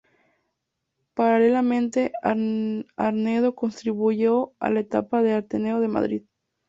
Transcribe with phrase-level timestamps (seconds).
[1.13, 6.23] Paralelamente, Arnedo contribuye a la nueva etapa del Ateneo de Madrid.